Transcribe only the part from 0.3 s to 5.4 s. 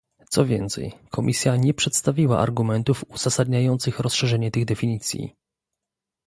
więcej, Komisja nie przedstawiła argumentów uzasadniających rozszerzenie tych definicji